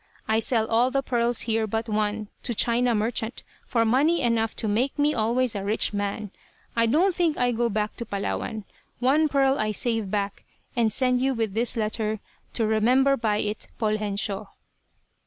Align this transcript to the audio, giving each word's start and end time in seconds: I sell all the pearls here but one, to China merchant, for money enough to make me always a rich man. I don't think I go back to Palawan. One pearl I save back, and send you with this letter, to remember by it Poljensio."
I 0.27 0.39
sell 0.39 0.65
all 0.67 0.89
the 0.89 1.03
pearls 1.03 1.41
here 1.41 1.67
but 1.67 1.87
one, 1.87 2.27
to 2.41 2.55
China 2.55 2.95
merchant, 2.95 3.43
for 3.67 3.85
money 3.85 4.21
enough 4.23 4.55
to 4.55 4.67
make 4.67 4.97
me 4.97 5.13
always 5.13 5.53
a 5.53 5.63
rich 5.63 5.93
man. 5.93 6.31
I 6.75 6.87
don't 6.87 7.13
think 7.13 7.37
I 7.37 7.51
go 7.51 7.69
back 7.69 7.95
to 7.97 8.05
Palawan. 8.07 8.63
One 8.97 9.27
pearl 9.27 9.59
I 9.59 9.69
save 9.69 10.09
back, 10.09 10.43
and 10.75 10.91
send 10.91 11.21
you 11.21 11.35
with 11.35 11.53
this 11.53 11.77
letter, 11.77 12.19
to 12.53 12.65
remember 12.65 13.15
by 13.15 13.37
it 13.41 13.67
Poljensio." 13.79 14.47